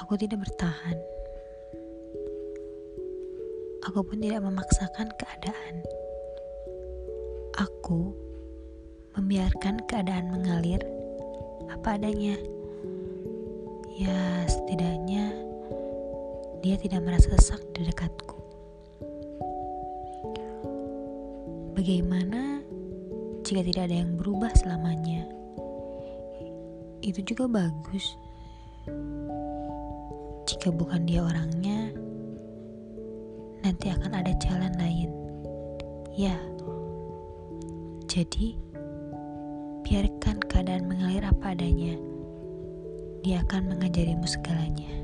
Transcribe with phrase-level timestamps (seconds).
[0.00, 0.96] Aku tidak bertahan.
[3.84, 5.84] Aku pun tidak memaksakan keadaan.
[7.60, 8.16] Aku
[9.12, 10.80] membiarkan keadaan mengalir
[11.68, 12.40] apa adanya.
[14.00, 15.36] Ya, setidaknya
[16.64, 18.40] dia tidak merasa sesak di dekatku.
[21.76, 22.64] Bagaimana
[23.44, 25.28] jika tidak ada yang berubah selamanya?
[27.04, 28.16] Itu juga bagus
[30.60, 31.88] jika bukan dia orangnya,
[33.64, 35.08] nanti akan ada jalan lain.
[36.12, 36.36] Ya,
[38.04, 38.60] jadi
[39.88, 41.96] biarkan keadaan mengalir apa adanya.
[43.24, 44.99] Dia akan mengajarimu segalanya.